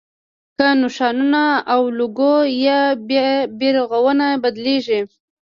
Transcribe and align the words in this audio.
که 0.57 0.67
نښانونه 0.81 1.43
او 1.73 1.81
لوګو 1.97 2.33
یا 2.65 2.79
بیرغونه 3.59 4.27
بدلېږي. 4.43 5.01